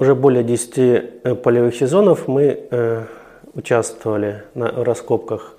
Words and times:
уже 0.00 0.14
более 0.14 0.42
10 0.42 0.78
э, 0.78 1.34
полевых 1.34 1.76
сезонов 1.76 2.26
мы 2.26 2.66
э, 2.70 3.04
участвовали 3.52 4.44
на 4.54 4.70
раскопках 4.70 5.56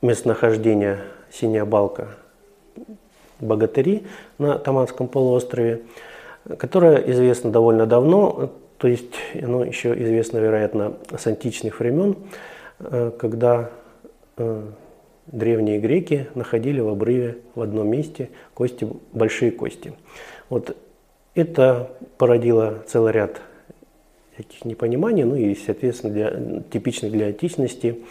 местонахождения 0.00 1.00
Синяя 1.30 1.66
Балка 1.66 2.08
Богатыри 3.40 4.06
на 4.38 4.58
Таманском 4.58 5.06
полуострове, 5.06 5.82
которая 6.58 6.96
известна 7.12 7.50
довольно 7.50 7.84
давно, 7.84 8.52
то 8.78 8.88
есть 8.88 9.16
оно 9.34 9.64
еще 9.64 9.92
известно, 9.92 10.38
вероятно, 10.38 10.94
с 11.14 11.26
античных 11.26 11.80
времен, 11.80 12.16
э, 12.80 13.12
когда 13.18 13.70
древние 15.26 15.78
греки 15.78 16.28
находили 16.34 16.80
в 16.80 16.88
обрыве 16.88 17.36
в 17.54 17.60
одном 17.60 17.88
месте 17.88 18.30
кости, 18.54 18.88
большие 19.12 19.50
кости. 19.50 19.92
Вот 20.48 20.74
это 21.38 21.90
породило 22.16 22.82
целый 22.86 23.12
ряд 23.12 23.40
таких 24.36 24.64
непониманий, 24.64 25.24
ну 25.24 25.34
и, 25.36 25.54
соответственно, 25.54 26.12
для, 26.12 26.62
типичных 26.70 27.12
для 27.12 27.26
античности 27.26 28.04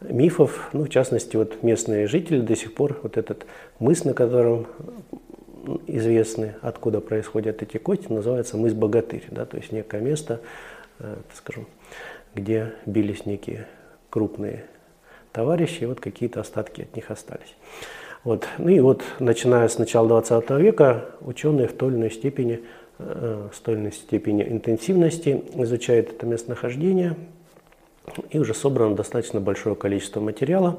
мифов, 0.00 0.68
ну, 0.72 0.84
в 0.84 0.88
частности, 0.88 1.36
вот 1.36 1.62
местные 1.62 2.06
жители 2.06 2.40
до 2.40 2.56
сих 2.56 2.74
пор, 2.74 2.98
вот 3.02 3.16
этот 3.16 3.46
мыс, 3.78 4.04
на 4.04 4.14
котором 4.14 4.66
известны, 5.86 6.54
откуда 6.62 7.00
происходят 7.00 7.62
эти 7.62 7.78
кости, 7.78 8.12
называется 8.12 8.56
мыс 8.56 8.72
Богатырь, 8.72 9.24
да, 9.30 9.44
то 9.46 9.56
есть 9.56 9.72
некое 9.72 10.00
место, 10.00 10.40
э, 10.98 11.16
скажем, 11.34 11.66
где 12.34 12.72
бились 12.84 13.26
некие 13.26 13.66
крупные 14.10 14.64
товарищи, 15.32 15.82
и 15.82 15.86
вот 15.86 16.00
какие-то 16.00 16.40
остатки 16.40 16.82
от 16.82 16.94
них 16.94 17.10
остались. 17.10 17.54
Вот. 18.26 18.48
Ну 18.58 18.68
и 18.70 18.80
вот, 18.80 19.04
начиная 19.20 19.68
с 19.68 19.78
начала 19.78 20.08
20 20.08 20.50
века, 20.58 21.04
ученые 21.20 21.68
в 21.68 21.74
той 21.74 21.90
или 21.90 21.96
иной 21.96 22.10
степени, 22.10 22.60
э, 22.98 23.48
в 23.52 23.60
той 23.60 23.74
или 23.74 23.82
иной 23.82 23.92
степени 23.92 24.42
интенсивности 24.42 25.44
изучают 25.54 26.10
это 26.10 26.26
местонахождение, 26.26 27.14
и 28.30 28.40
уже 28.40 28.52
собрано 28.52 28.96
достаточно 28.96 29.40
большое 29.40 29.76
количество 29.76 30.18
материала. 30.18 30.76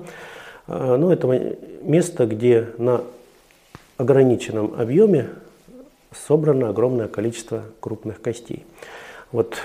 Э, 0.68 0.78
Но 0.78 0.98
ну, 0.98 1.10
это 1.10 1.56
место, 1.84 2.26
где 2.26 2.68
на 2.78 3.06
ограниченном 3.96 4.74
объеме 4.78 5.30
собрано 6.14 6.68
огромное 6.68 7.08
количество 7.08 7.64
крупных 7.80 8.22
костей. 8.22 8.66
Вот 9.32 9.58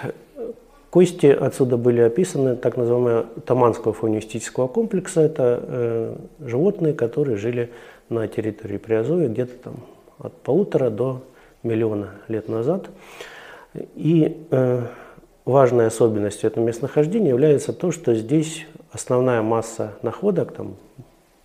Кости 0.93 1.25
отсюда 1.29 1.79
были 1.79 2.03
описаны, 2.03 2.55
так 2.55 2.77
называемого 2.77 3.25
Таманского 3.47 3.95
фаунистического 3.95 4.69
комплекса. 4.69 5.23
Это 5.23 5.61
э, 5.63 6.17
животные, 6.41 6.93
которые 6.93 7.39
жили 7.39 7.71
на 8.11 8.29
территории 8.29 8.77
Приазовья 8.77 9.29
где-то 9.29 9.55
там 9.55 9.77
от 10.19 10.35
полутора 10.43 10.91
до 10.91 11.23
миллиона 11.63 12.11
лет 12.29 12.51
назад. 12.51 12.91
И 13.95 14.47
э, 14.51 14.83
важной 15.47 15.87
особенностью 15.87 16.51
этого 16.51 16.63
местонахождения 16.63 17.31
является 17.31 17.73
то, 17.73 17.91
что 17.91 18.15
здесь 18.15 18.67
основная 18.91 19.41
масса 19.41 19.95
находок, 20.03 20.53
там 20.53 20.77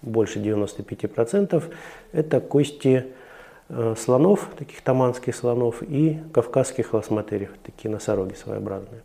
больше 0.01 0.39
95%, 0.39 1.63
это 2.11 2.41
кости 2.41 3.05
э, 3.69 3.95
слонов, 3.97 4.49
таких 4.59 4.81
таманских 4.81 5.33
слонов, 5.33 5.81
и 5.83 6.19
кавказских 6.33 6.93
лосматериев, 6.93 7.51
такие 7.63 7.89
носороги 7.89 8.33
своеобразные 8.33 9.03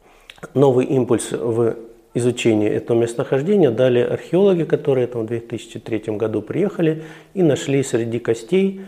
новый 0.54 0.86
импульс 0.86 1.32
в 1.32 1.76
изучении 2.14 2.68
этого 2.68 2.98
местонахождения 2.98 3.70
дали 3.70 4.00
археологи, 4.00 4.64
которые 4.64 5.06
там 5.06 5.22
в 5.22 5.26
2003 5.26 6.16
году 6.16 6.42
приехали 6.42 7.04
и 7.34 7.42
нашли 7.42 7.82
среди 7.82 8.18
костей, 8.18 8.82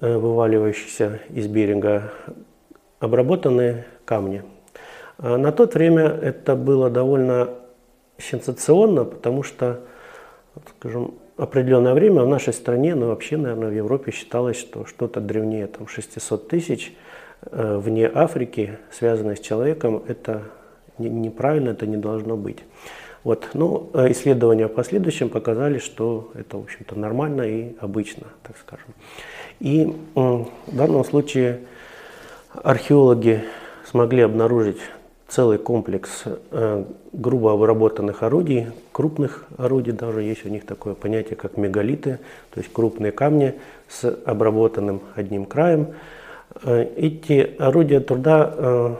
э, 0.00 0.16
вываливающихся 0.16 1.20
из 1.30 1.46
берега, 1.46 2.12
обработанные 2.98 3.84
камни. 4.04 4.42
А 5.18 5.36
на 5.36 5.52
то 5.52 5.66
время 5.66 6.04
это 6.04 6.56
было 6.56 6.90
довольно 6.90 7.50
сенсационно, 8.18 9.04
потому 9.04 9.42
что, 9.42 9.80
скажем, 10.78 11.14
определенное 11.36 11.94
время 11.94 12.22
в 12.22 12.28
нашей 12.28 12.52
стране, 12.52 12.94
но 12.94 13.02
ну, 13.02 13.06
вообще, 13.08 13.36
наверное, 13.36 13.68
в 13.68 13.74
Европе 13.74 14.10
считалось, 14.10 14.58
что 14.58 14.86
что-то 14.86 15.20
древнее 15.20 15.66
там, 15.66 15.86
600 15.86 16.48
тысяч 16.48 16.94
э, 17.42 17.76
вне 17.78 18.10
Африки, 18.12 18.78
связанное 18.90 19.36
с 19.36 19.40
человеком, 19.40 20.02
это 20.08 20.44
неправильно 20.98 21.70
это 21.70 21.86
не 21.86 21.96
должно 21.96 22.36
быть. 22.36 22.58
Вот. 23.24 23.48
Но 23.54 23.90
ну, 23.92 24.10
исследования 24.10 24.68
в 24.68 24.72
последующем 24.72 25.28
показали, 25.28 25.78
что 25.78 26.30
это, 26.34 26.58
в 26.58 26.62
общем-то, 26.62 26.96
нормально 26.96 27.42
и 27.42 27.74
обычно, 27.80 28.28
так 28.42 28.56
скажем. 28.56 28.86
И 29.58 29.92
в 30.14 30.76
данном 30.76 31.04
случае 31.04 31.60
археологи 32.62 33.42
смогли 33.84 34.22
обнаружить 34.22 34.78
целый 35.28 35.58
комплекс 35.58 36.24
э, 36.50 36.84
грубо 37.12 37.52
обработанных 37.52 38.22
орудий, 38.22 38.68
крупных 38.92 39.46
орудий, 39.56 39.92
даже 39.92 40.22
есть 40.22 40.46
у 40.46 40.48
них 40.48 40.64
такое 40.64 40.94
понятие, 40.94 41.36
как 41.36 41.56
мегалиты, 41.56 42.18
то 42.54 42.60
есть 42.60 42.72
крупные 42.72 43.12
камни 43.12 43.54
с 43.88 44.08
обработанным 44.24 45.00
одним 45.14 45.46
краем. 45.46 45.94
Э, 46.62 46.86
эти 46.96 47.56
орудия 47.58 48.00
труда 48.00 48.54
э, 48.56 48.94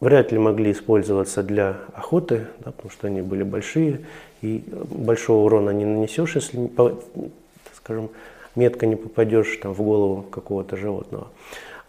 вряд 0.00 0.32
ли 0.32 0.38
могли 0.38 0.72
использоваться 0.72 1.42
для 1.42 1.76
охоты, 1.94 2.46
да, 2.64 2.72
потому 2.72 2.90
что 2.90 3.06
они 3.06 3.22
были 3.22 3.42
большие, 3.42 4.00
и 4.42 4.64
большого 4.90 5.46
урона 5.46 5.70
не 5.70 5.84
нанесешь, 5.84 6.34
если, 6.34 6.70
скажем, 7.74 8.10
метко 8.54 8.86
не 8.86 8.96
попадешь 8.96 9.56
там, 9.62 9.72
в 9.74 9.82
голову 9.82 10.22
какого-то 10.22 10.76
животного. 10.76 11.28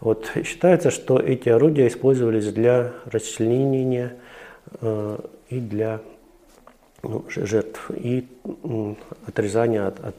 Вот, 0.00 0.30
считается, 0.44 0.90
что 0.90 1.18
эти 1.18 1.48
орудия 1.48 1.88
использовались 1.88 2.52
для 2.52 2.92
расчленения 3.06 4.14
э, 4.80 5.18
и 5.48 5.58
для 5.58 6.00
ну, 7.02 7.24
жертв, 7.28 7.90
и 7.90 8.26
э, 8.44 8.94
отрезания, 9.26 9.86
от, 9.86 10.00
от, 10.00 10.16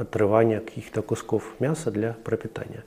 отрывания 0.00 0.60
каких-то 0.60 1.02
кусков 1.02 1.42
мяса 1.58 1.90
для 1.90 2.16
пропитания. 2.24 2.84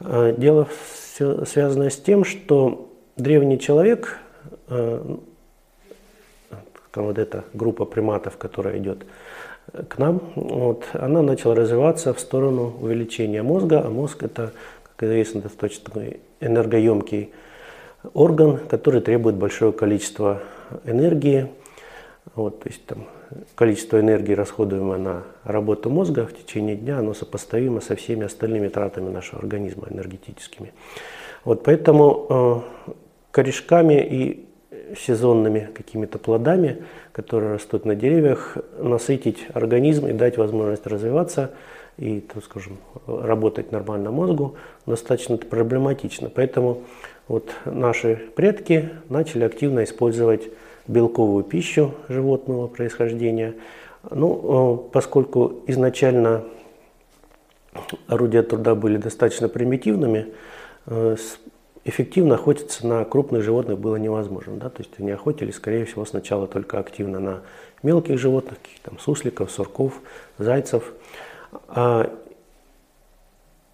Э, 0.00 0.34
дело 0.36 0.66
все 0.92 1.44
связано 1.44 1.90
с 1.90 1.96
тем, 1.96 2.24
что 2.24 2.89
древний 3.20 3.58
человек, 3.58 4.18
э, 4.68 5.16
вот 6.94 7.18
эта 7.18 7.44
группа 7.54 7.84
приматов, 7.84 8.36
которая 8.36 8.78
идет 8.78 9.06
к 9.88 9.98
нам, 9.98 10.20
вот, 10.34 10.84
она 10.92 11.22
начала 11.22 11.54
развиваться 11.54 12.12
в 12.12 12.20
сторону 12.20 12.74
увеличения 12.80 13.42
мозга, 13.42 13.82
а 13.84 13.90
мозг 13.90 14.22
это, 14.22 14.52
как 14.82 15.04
известно, 15.04 15.42
достаточно 15.42 16.02
энергоемкий 16.40 17.30
орган, 18.14 18.58
который 18.68 19.00
требует 19.00 19.36
большое 19.36 19.72
количество 19.72 20.42
энергии. 20.84 21.48
Вот, 22.34 22.60
то 22.60 22.68
есть 22.68 22.84
там 22.86 23.06
количество 23.54 24.00
энергии, 24.00 24.34
расходуемое 24.34 24.98
на 24.98 25.22
работу 25.44 25.90
мозга 25.90 26.26
в 26.26 26.34
течение 26.34 26.76
дня, 26.76 26.98
оно 26.98 27.14
сопоставимо 27.14 27.80
со 27.80 27.96
всеми 27.96 28.24
остальными 28.24 28.68
тратами 28.68 29.08
нашего 29.10 29.40
организма 29.40 29.88
энергетическими. 29.90 30.72
Вот 31.44 31.62
поэтому 31.62 32.64
э, 32.88 32.92
корешками 33.30 34.02
и 34.02 34.46
сезонными 34.96 35.70
какими-то 35.74 36.18
плодами, 36.18 36.82
которые 37.12 37.54
растут 37.54 37.84
на 37.84 37.94
деревьях, 37.94 38.56
насытить 38.78 39.46
организм 39.52 40.06
и 40.06 40.12
дать 40.12 40.36
возможность 40.36 40.86
развиваться 40.86 41.52
и, 41.96 42.20
так 42.20 42.42
скажем, 42.44 42.78
работать 43.06 43.72
нормально 43.72 44.10
мозгу, 44.10 44.56
достаточно 44.86 45.36
проблематично. 45.36 46.30
Поэтому 46.30 46.82
вот 47.28 47.50
наши 47.64 48.16
предки 48.34 48.90
начали 49.08 49.44
активно 49.44 49.84
использовать 49.84 50.48
белковую 50.86 51.44
пищу 51.44 51.94
животного 52.08 52.66
происхождения. 52.66 53.54
Ну, 54.10 54.88
э, 54.88 54.92
поскольку 54.92 55.60
изначально 55.66 56.44
орудия 58.08 58.42
труда 58.42 58.74
были 58.74 58.96
достаточно 58.96 59.48
примитивными, 59.48 60.26
э, 60.86 61.16
эффективно 61.84 62.34
охотиться 62.34 62.86
на 62.86 63.04
крупных 63.04 63.42
животных 63.42 63.78
было 63.78 63.96
невозможно. 63.96 64.56
Да? 64.56 64.68
То 64.68 64.82
есть 64.82 64.92
они 64.98 65.10
охотились, 65.10 65.56
скорее 65.56 65.84
всего, 65.84 66.04
сначала 66.04 66.46
только 66.46 66.78
активно 66.78 67.20
на 67.20 67.42
мелких 67.82 68.18
животных, 68.18 68.58
там 68.82 68.98
сусликов, 68.98 69.50
сурков, 69.50 70.00
зайцев. 70.38 70.92
А, 71.68 72.12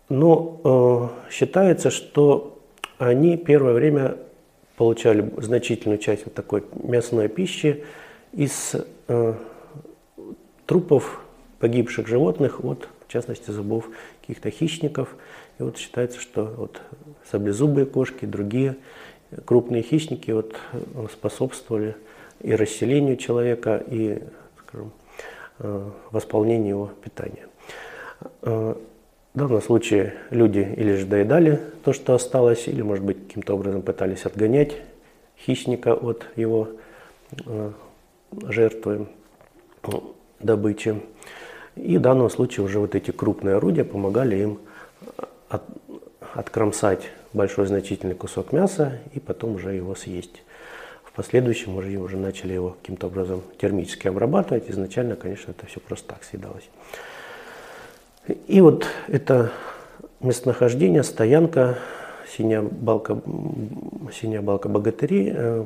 но 0.09 1.11
э, 1.29 1.31
считается, 1.33 1.91
что 1.91 2.59
они 2.99 3.37
первое 3.37 3.73
время 3.73 4.17
получали 4.77 5.33
значительную 5.39 5.99
часть 5.99 6.27
вот 6.27 6.35
такой 6.35 6.65
мясной 6.75 7.29
пищи 7.29 7.85
из 8.33 8.77
э, 9.09 9.35
трупов 10.67 11.23
погибших 11.59 12.07
животных, 12.07 12.61
вот, 12.61 12.89
в 13.07 13.13
частности 13.13 13.51
зубов 13.51 13.89
каких-то 14.21 14.51
хищников. 14.51 15.15
И 15.59 15.63
вот 15.63 15.79
считается, 15.79 16.21
что 16.21 16.45
вот 16.45 16.81
саблезубые 17.31 17.87
кошки, 17.87 18.25
другие 18.25 18.77
крупные 19.45 19.83
хищники 19.83 20.31
вот 20.31 20.57
способствовали 21.13 21.97
и 22.41 22.55
расселению 22.55 23.17
человека, 23.17 23.83
и 23.87 24.23
скажем, 24.59 24.93
э, 25.59 25.91
восполнению 26.11 26.69
его 26.69 26.91
питания. 27.03 27.47
Э, 28.43 28.75
В 29.35 29.39
данном 29.39 29.61
случае 29.61 30.15
люди 30.31 30.67
или 30.79 30.97
же 30.97 31.05
доедали 31.05 31.61
то, 31.85 31.93
что 31.93 32.15
осталось, 32.15 32.69
или, 32.69 32.83
может 32.83 33.05
быть, 33.05 33.27
каким-то 33.27 33.55
образом 33.55 33.83
пытались 33.83 34.25
отгонять 34.25 34.77
хищника 35.39 35.93
от 35.95 36.27
его 36.37 36.69
э, 37.45 37.73
жертвы, 38.49 39.09
добычи. 40.41 41.01
И 41.77 41.99
в 41.99 42.01
данном 42.01 42.31
случае 42.31 42.65
уже 42.65 42.79
вот 42.79 42.95
эти 42.95 43.11
крупные 43.11 43.57
орудия 43.57 43.85
помогали 43.85 44.37
им 44.37 44.59
от, 45.49 45.63
откромсать 46.35 47.11
большой 47.33 47.67
значительный 47.67 48.15
кусок 48.15 48.53
мяса 48.53 48.99
и 49.15 49.21
потом 49.21 49.55
уже 49.55 49.75
его 49.75 49.95
съесть. 49.95 50.43
В 51.05 51.13
последующем 51.13 51.77
уже, 51.77 51.97
уже 51.99 52.17
начали 52.17 52.55
его 52.55 52.77
каким-то 52.81 53.07
образом 53.07 53.43
термически 53.61 54.09
обрабатывать. 54.09 54.71
Изначально, 54.71 55.17
конечно, 55.17 55.51
это 55.51 55.67
все 55.67 55.81
просто 55.81 56.09
так 56.09 56.25
съедалось. 56.25 56.69
И 58.49 58.61
вот 58.61 58.87
это 59.07 59.53
местонахождение, 60.21 61.03
стоянка, 61.03 61.79
синяя 62.37 62.63
балка, 62.63 63.21
синяя 64.13 64.43
балка 64.43 64.69
богатыри 64.69 65.33
э, 65.35 65.65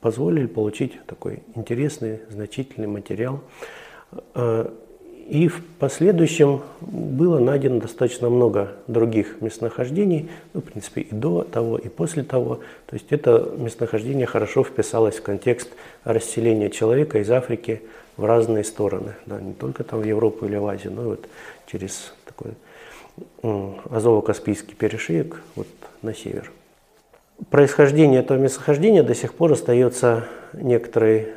позволили 0.00 0.46
получить 0.46 1.00
такой 1.06 1.42
интересный, 1.54 2.20
значительный 2.28 2.88
материал. 2.88 3.40
Э, 4.34 4.70
и 5.28 5.46
в 5.46 5.62
последующем 5.78 6.62
было 6.80 7.38
найдено 7.38 7.80
достаточно 7.80 8.30
много 8.30 8.72
других 8.86 9.42
местонахождений, 9.42 10.30
ну, 10.54 10.62
в 10.62 10.64
принципе, 10.64 11.02
и 11.02 11.14
до 11.14 11.42
того, 11.42 11.76
и 11.76 11.88
после 11.88 12.22
того. 12.22 12.60
То 12.86 12.94
есть 12.94 13.08
это 13.10 13.52
местонахождение 13.58 14.26
хорошо 14.26 14.64
вписалось 14.64 15.16
в 15.16 15.22
контекст 15.22 15.68
расселения 16.04 16.70
человека 16.70 17.18
из 17.18 17.30
Африки 17.30 17.82
в 18.16 18.24
разные 18.24 18.64
стороны, 18.64 19.16
да, 19.26 19.38
не 19.38 19.52
только 19.52 19.84
там 19.84 20.00
в 20.00 20.04
Европу 20.04 20.46
или 20.46 20.56
в 20.56 20.66
Азию, 20.66 20.94
но 20.94 21.02
и 21.02 21.06
вот 21.06 21.28
через 21.66 22.14
такой 22.24 22.52
Азово-Каспийский 23.42 24.74
перешеек 24.74 25.42
вот 25.56 25.68
на 26.00 26.14
север. 26.14 26.50
Происхождение 27.50 28.20
этого 28.20 28.38
местохождения 28.38 29.02
до 29.02 29.14
сих 29.14 29.34
пор 29.34 29.52
остается 29.52 30.24
некоторой 30.54 31.28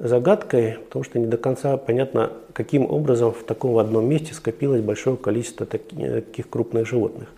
загадкой, 0.00 0.78
потому 0.86 1.04
что 1.04 1.18
не 1.18 1.26
до 1.26 1.36
конца 1.36 1.76
понятно, 1.76 2.32
каким 2.52 2.90
образом 2.90 3.32
в 3.32 3.42
таком 3.44 3.78
одном 3.78 4.08
месте 4.08 4.34
скопилось 4.34 4.80
большое 4.80 5.16
количество 5.16 5.66
таких 5.66 6.48
крупных 6.48 6.86
животных. 6.86 7.28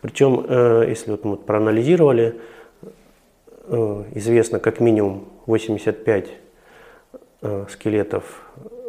Причем, 0.00 0.44
э, 0.48 0.86
если 0.88 1.10
вот 1.10 1.24
мы 1.24 1.36
проанализировали, 1.36 2.36
э, 3.68 4.04
известно 4.14 4.58
как 4.58 4.80
минимум 4.80 5.28
85 5.46 6.30
Э, 7.42 7.64
скелетов 7.70 8.42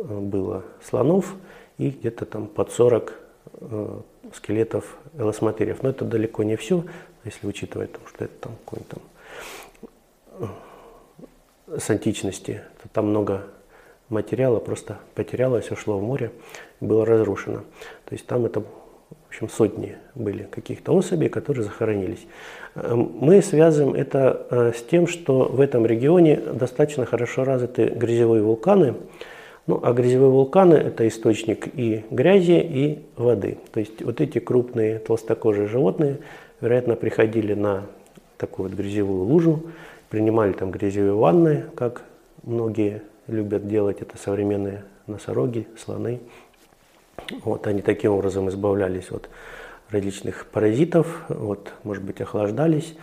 было 0.03 0.65
слонов 0.83 1.35
и 1.77 1.89
где-то 1.89 2.25
там 2.25 2.47
под 2.47 2.69
40 2.71 3.17
э, 3.61 3.99
скелетов 4.33 4.97
элосматериев. 5.17 5.81
Но 5.83 5.89
это 5.89 6.03
далеко 6.03 6.43
не 6.43 6.57
все, 6.57 6.83
если 7.23 7.47
учитывать, 7.47 7.91
что 8.09 8.25
это 8.25 8.33
там 8.41 8.55
какой-то 8.65 8.97
там 10.39 10.49
с 11.77 11.89
античности, 11.89 12.61
там 12.93 13.07
много 13.07 13.43
материала 14.09 14.59
просто 14.59 14.99
потерялось, 15.15 15.71
ушло 15.71 15.97
в 15.97 16.03
море, 16.03 16.31
было 16.79 17.05
разрушено. 17.05 17.59
То 18.05 18.13
есть 18.13 18.25
там 18.27 18.45
это 18.45 18.61
в 18.61 19.33
общем, 19.33 19.49
сотни 19.49 19.95
были 20.13 20.43
каких-то 20.43 20.93
особей, 20.93 21.29
которые 21.29 21.63
захоронились. 21.63 22.25
Эм, 22.75 23.11
мы 23.19 23.41
связываем 23.41 23.95
это 23.95 24.45
э, 24.49 24.71
с 24.75 24.83
тем, 24.83 25.07
что 25.07 25.45
в 25.45 25.61
этом 25.61 25.85
регионе 25.85 26.35
достаточно 26.35 27.05
хорошо 27.05 27.45
развиты 27.45 27.85
грязевые 27.85 28.43
вулканы. 28.43 28.95
Ну, 29.67 29.79
а 29.83 29.93
грязевые 29.93 30.31
вулканы– 30.31 30.73
это 30.75 31.07
источник 31.07 31.67
и 31.73 32.03
грязи, 32.11 32.59
и 32.59 32.99
воды. 33.15 33.57
То 33.71 33.79
есть 33.79 34.01
вот 34.01 34.19
эти 34.19 34.39
крупные 34.39 34.99
толстокожие 34.99 35.67
животные, 35.67 36.17
вероятно, 36.59 36.95
приходили 36.95 37.53
на 37.53 37.85
такую 38.37 38.67
вот 38.67 38.77
грязевую 38.77 39.23
лужу, 39.23 39.63
принимали 40.11 40.53
там 40.53 40.69
грязевые 40.69 41.13
ванны, 41.13 41.65
как 41.75 42.03
многие 42.43 43.01
любят 43.25 43.67
делать, 43.67 44.01
это 44.01 44.19
современные 44.19 44.83
носороги, 45.07 45.67
слоны– 45.75 46.19
вот, 47.43 47.67
они 47.67 47.81
таким 47.81 48.11
образом 48.13 48.49
избавлялись 48.49 49.09
от 49.11 49.29
различных 49.89 50.45
паразитов, 50.47 51.23
вот, 51.29 51.73
может 51.83 52.03
быть, 52.03 52.21
охлаждались, 52.21 52.95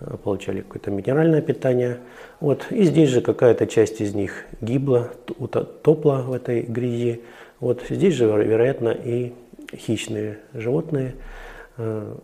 э, 0.00 0.16
получали 0.22 0.60
какое-то 0.60 0.90
минеральное 0.90 1.42
питание. 1.42 1.98
Вот, 2.40 2.66
и 2.70 2.84
здесь 2.84 3.10
же 3.10 3.20
какая-то 3.20 3.66
часть 3.66 4.00
из 4.00 4.14
них 4.14 4.44
гибла, 4.60 5.10
топла 5.82 6.22
в 6.22 6.32
этой 6.32 6.62
грязи. 6.62 7.22
Вот 7.58 7.82
здесь 7.88 8.14
же, 8.14 8.26
вероятно, 8.26 8.90
и 8.90 9.32
хищные 9.74 10.38
животные 10.54 11.14
э, 11.76 12.14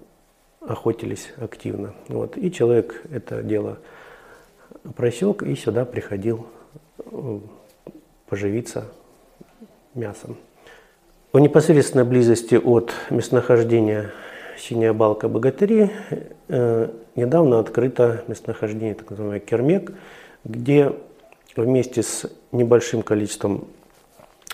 охотились 0.61 1.33
активно. 1.37 1.95
Вот, 2.09 2.37
и 2.37 2.51
человек 2.51 3.03
это 3.11 3.43
дело 3.43 3.79
просек 4.97 5.43
и 5.43 5.55
сюда 5.55 5.85
приходил 5.85 6.47
э, 6.99 7.39
поживиться 8.29 8.85
мясом. 9.95 10.37
В 11.33 11.39
непосредственной 11.39 12.05
близости 12.05 12.55
от 12.55 12.93
местонахождения 13.11 14.13
Синяя 14.59 14.93
Балка 14.93 15.29
Богатыри 15.29 15.91
э, 16.49 16.89
недавно 17.15 17.59
открыто 17.59 18.25
местонахождение 18.27 18.95
так 18.95 19.11
называемый 19.11 19.41
Кермек, 19.41 19.93
где 20.45 20.93
вместе 21.57 22.03
с 22.03 22.31
небольшим 22.53 23.03
количеством 23.03 23.69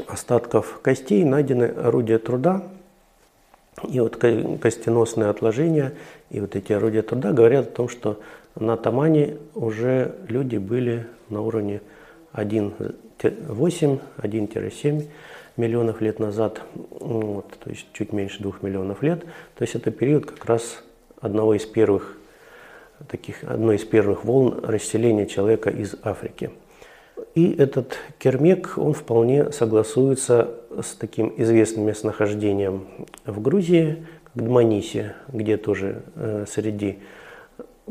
остатков 0.08 0.80
костей 0.82 1.24
найдены 1.24 1.64
орудия 1.64 2.18
труда. 2.18 2.62
И 3.88 4.00
вот 4.00 4.16
костеносные 4.16 5.28
отложения 5.28 5.94
и 6.30 6.40
вот 6.40 6.56
эти 6.56 6.72
орудия 6.72 7.02
труда 7.02 7.32
говорят 7.32 7.68
о 7.68 7.70
том, 7.70 7.88
что 7.88 8.20
на 8.58 8.76
Тамане 8.76 9.36
уже 9.54 10.14
люди 10.28 10.56
были 10.56 11.06
на 11.28 11.40
уровне 11.40 11.80
1,8, 12.34 14.00
1-7 14.18 15.06
миллионов 15.56 16.00
лет 16.00 16.18
назад, 16.18 16.62
вот, 16.74 17.50
то 17.62 17.70
есть 17.70 17.86
чуть 17.92 18.12
меньше 18.12 18.42
двух 18.42 18.62
миллионов 18.62 19.02
лет. 19.02 19.24
То 19.54 19.62
есть 19.62 19.74
это 19.74 19.90
период 19.90 20.26
как 20.26 20.44
раз 20.46 20.82
одного 21.20 21.54
из 21.54 21.64
первых 21.66 22.16
таких, 23.08 23.44
одной 23.44 23.76
из 23.76 23.84
первых 23.84 24.24
волн 24.24 24.60
расселения 24.64 25.26
человека 25.26 25.70
из 25.70 25.94
Африки. 26.02 26.50
И 27.34 27.50
этот 27.52 27.96
кермек, 28.18 28.74
он 28.76 28.92
вполне 28.92 29.52
согласуется 29.52 30.50
с 30.82 30.94
таким 30.94 31.32
известным 31.36 31.86
местонахождением 31.86 32.86
в 33.24 33.40
Грузии, 33.40 34.06
как 34.24 34.44
Дманиси, 34.44 35.12
где 35.28 35.56
тоже 35.56 36.02
э, 36.14 36.46
среди 36.48 36.98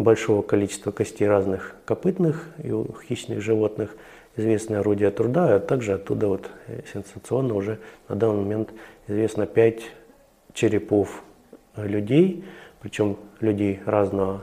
большого 0.04 0.42
количества 0.42 0.92
костей 0.92 1.28
разных 1.28 1.76
копытных 1.86 2.48
и 2.64 2.72
хищных 3.08 3.42
животных– 3.42 3.96
известные 4.36 4.80
орудия 4.80 5.12
труда, 5.12 5.56
а 5.56 5.60
также 5.60 5.94
оттуда 5.94 6.28
вот 6.28 6.50
э, 6.68 6.82
сенсационно 6.92 7.54
уже 7.54 7.80
на 8.08 8.16
данный 8.16 8.44
момент 8.44 8.74
известно 9.08 9.46
пять 9.46 9.84
черепов 10.54 11.24
людей, 11.76 12.44
причем 12.82 13.18
людей 13.40 13.80
разного 13.86 14.42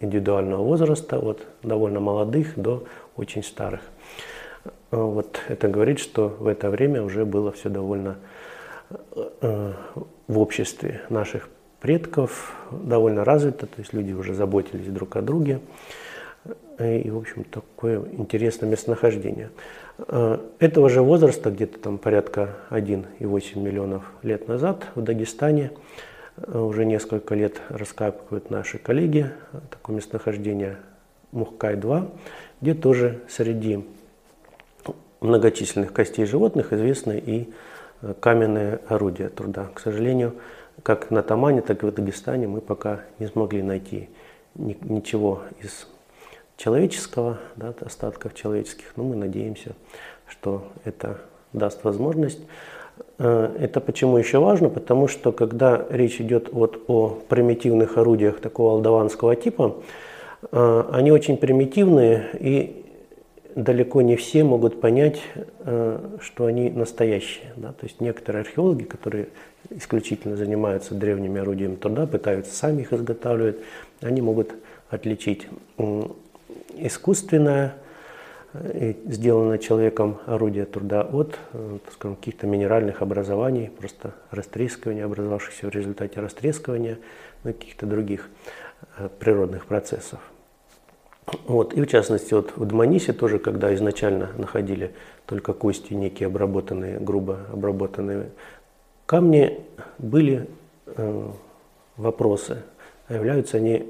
индивидуального 0.00 0.62
возраста, 0.62 1.18
от 1.18 1.46
довольно 1.62 2.00
молодых 2.00 2.58
до 2.58 2.84
очень 3.16 3.42
старых. 3.42 3.80
Э, 4.64 4.70
вот 4.90 5.40
это 5.48 5.68
говорит, 5.68 5.98
что 5.98 6.28
в 6.28 6.46
это 6.46 6.70
время 6.70 7.02
уже 7.02 7.24
было 7.24 7.52
все 7.52 7.68
довольно 7.68 8.16
э, 9.40 9.72
в 10.28 10.38
обществе 10.38 11.02
наших 11.08 11.48
предков 11.84 12.56
довольно 12.70 13.26
развито, 13.26 13.66
то 13.66 13.74
есть 13.76 13.92
люди 13.92 14.10
уже 14.14 14.32
заботились 14.32 14.86
друг 14.86 15.16
о 15.16 15.20
друге. 15.20 15.60
И, 16.78 17.10
в 17.10 17.18
общем, 17.18 17.44
такое 17.44 18.02
интересное 18.12 18.70
местонахождение. 18.70 19.50
Э, 19.98 20.38
этого 20.60 20.88
же 20.88 21.02
возраста, 21.02 21.50
где-то 21.50 21.78
там 21.78 21.98
порядка 21.98 22.56
1,8 22.70 23.60
миллионов 23.60 24.10
лет 24.22 24.48
назад 24.48 24.86
в 24.94 25.02
Дагестане, 25.02 25.72
э, 26.38 26.58
уже 26.58 26.86
несколько 26.86 27.34
лет 27.34 27.60
раскапывают 27.68 28.48
наши 28.48 28.78
коллеги 28.78 29.30
такое 29.68 29.96
местонахождение 29.96 30.78
Мухкай-2, 31.32 32.08
где 32.62 32.72
тоже 32.72 33.20
среди 33.28 33.84
многочисленных 35.20 35.92
костей 35.92 36.24
животных 36.24 36.72
известны 36.72 37.22
и 37.22 37.52
э, 38.00 38.14
каменные 38.20 38.80
орудия 38.88 39.28
труда. 39.28 39.68
К 39.74 39.80
сожалению, 39.80 40.36
как 40.82 41.10
на 41.10 41.22
Тамане, 41.22 41.62
так 41.62 41.82
и 41.82 41.86
в 41.86 41.92
Дагестане 41.92 42.46
мы 42.46 42.60
пока 42.60 43.00
не 43.18 43.26
смогли 43.26 43.62
найти 43.62 44.08
ничего 44.54 45.42
из 45.60 45.86
человеческого, 46.56 47.38
да, 47.56 47.74
остатков 47.80 48.34
человеческих, 48.34 48.92
но 48.96 49.04
мы 49.04 49.16
надеемся, 49.16 49.72
что 50.26 50.64
это 50.84 51.18
даст 51.52 51.84
возможность. 51.84 52.40
Э, 53.18 53.54
это 53.58 53.80
почему 53.80 54.16
еще 54.18 54.38
важно? 54.38 54.68
Потому 54.68 55.08
что 55.08 55.32
когда 55.32 55.84
речь 55.90 56.20
идет 56.20 56.52
вот 56.52 56.84
о 56.86 57.18
примитивных 57.28 57.98
орудиях 57.98 58.40
такого 58.40 58.74
алдаванского 58.74 59.36
типа, 59.36 59.76
э, 60.52 60.84
они 60.92 61.10
очень 61.10 61.36
примитивные 61.36 62.26
и 62.38 62.83
далеко 63.54 64.02
не 64.02 64.16
все 64.16 64.44
могут 64.44 64.80
понять, 64.80 65.22
э, 65.60 66.16
что 66.20 66.46
они 66.46 66.70
настоящие. 66.70 67.52
Да? 67.56 67.72
То 67.72 67.86
есть 67.86 68.00
некоторые 68.00 68.42
археологи, 68.42 68.84
которые 68.84 69.28
исключительно 69.70 70.36
занимаются 70.36 70.94
древними 70.94 71.40
орудиями 71.40 71.76
труда, 71.76 72.06
пытаются 72.06 72.54
сами 72.54 72.82
их 72.82 72.92
изготавливать, 72.92 73.56
они 74.00 74.20
могут 74.20 74.54
отличить 74.90 75.46
искусственное, 76.76 77.74
э, 78.54 78.94
сделанное 79.06 79.58
человеком 79.58 80.18
орудие 80.26 80.64
труда 80.64 81.02
от 81.02 81.38
э, 81.52 81.78
скажем, 81.92 82.16
каких-то 82.16 82.46
минеральных 82.46 83.02
образований, 83.02 83.70
просто 83.70 84.14
растрескивания, 84.30 85.04
образовавшихся 85.04 85.68
в 85.68 85.70
результате 85.70 86.20
растрескивания, 86.20 86.98
ну, 87.44 87.52
каких-то 87.52 87.86
других 87.86 88.28
природных 89.18 89.66
процессов. 89.66 90.20
Вот. 91.46 91.72
И 91.74 91.80
в 91.80 91.86
частности, 91.86 92.34
вот 92.34 92.56
в 92.56 92.64
Дманисе 92.66 93.12
тоже, 93.12 93.38
когда 93.38 93.74
изначально 93.74 94.30
находили 94.36 94.92
только 95.26 95.52
кости, 95.52 95.94
некие 95.94 96.26
обработанные, 96.26 96.98
грубо 96.98 97.40
обработанные 97.52 98.30
камни, 99.06 99.60
были 99.98 100.48
э, 100.86 101.30
вопросы, 101.96 102.62
а 103.08 103.14
являются 103.14 103.56
они 103.56 103.86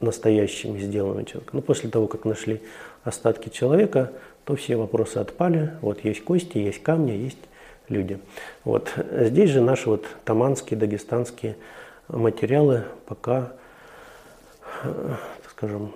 настоящими, 0.00 0.78
сделанными 0.80 1.24
человеком. 1.24 1.58
Но 1.58 1.62
после 1.62 1.88
того, 1.88 2.08
как 2.08 2.24
нашли 2.24 2.60
остатки 3.04 3.48
человека, 3.48 4.12
то 4.44 4.56
все 4.56 4.76
вопросы 4.76 5.18
отпали. 5.18 5.72
Вот 5.80 6.04
есть 6.04 6.24
кости, 6.24 6.58
есть 6.58 6.82
камни, 6.82 7.12
есть 7.12 7.38
люди. 7.88 8.18
Вот. 8.64 8.92
Здесь 9.12 9.50
же 9.50 9.60
наши 9.60 9.88
вот 9.88 10.04
таманские, 10.24 10.78
дагестанские 10.78 11.56
материалы 12.08 12.84
пока, 13.06 13.52
э, 14.82 15.14
скажем, 15.48 15.92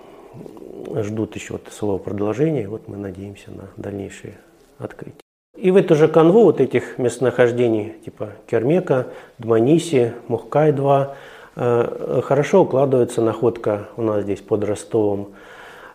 ждут 1.03 1.35
еще 1.35 1.53
вот 1.53 1.67
своего 1.71 1.97
продолжения. 1.97 2.67
Вот 2.67 2.87
мы 2.87 2.97
надеемся 2.97 3.51
на 3.51 3.69
дальнейшие 3.77 4.37
открытия. 4.77 5.21
И 5.55 5.71
в 5.71 5.75
эту 5.75 5.95
же 5.95 6.07
канву 6.07 6.43
вот 6.43 6.61
этих 6.61 6.99
местонахождений 6.99 7.95
типа 8.05 8.33
Кермека, 8.45 9.07
Дманиси, 9.39 10.13
Мухкай-2 10.27 11.13
э, 11.55 12.21
хорошо 12.23 12.61
укладывается 12.61 13.21
находка 13.21 13.89
у 13.97 14.03
нас 14.03 14.23
здесь 14.23 14.41
под 14.41 14.63
Ростовом 14.63 15.33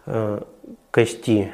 э, 0.06 0.40
кости 0.90 1.52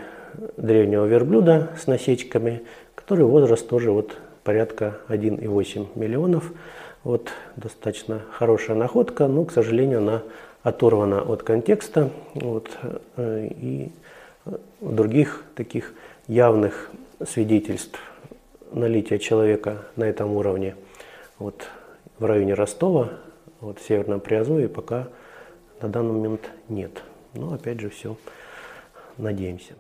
древнего 0.57 1.05
верблюда 1.05 1.69
с 1.79 1.87
насечками, 1.87 2.63
который 2.95 3.27
возраст 3.27 3.69
тоже 3.69 3.91
вот 3.91 4.17
порядка 4.43 4.99
1,8 5.09 5.89
миллионов. 5.95 6.53
Вот 7.05 7.29
достаточно 7.57 8.23
хорошая 8.33 8.77
находка, 8.77 9.29
но, 9.29 9.45
к 9.45 9.53
сожалению, 9.53 9.99
она 9.99 10.23
оторвана 10.63 11.23
от 11.23 11.43
контекста 11.43 12.11
вот, 12.35 12.71
э, 13.17 13.49
и 13.51 13.93
других 14.81 15.45
таких 15.55 15.95
явных 16.27 16.91
свидетельств 17.27 18.01
налития 18.73 19.19
человека 19.19 19.83
на 19.97 20.05
этом 20.05 20.33
уровне 20.33 20.77
вот, 21.39 21.69
в 22.19 22.25
районе 22.25 22.55
Ростова, 22.55 23.11
вот, 23.61 23.79
в 23.79 23.87
Северном 23.87 24.21
Приазовье 24.21 24.69
пока 24.69 25.09
на 25.81 25.89
данный 25.89 26.13
момент 26.13 26.51
нет. 26.69 27.03
Но 27.35 27.55
опять 27.55 27.81
же 27.81 27.89
все, 27.91 28.17
надеемся. 29.17 29.75